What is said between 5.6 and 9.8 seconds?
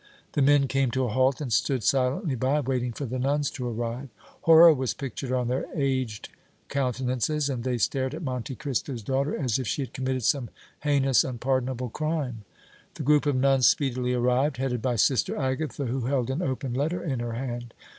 aged countenances, and they stared at Monte Cristo's daughter as if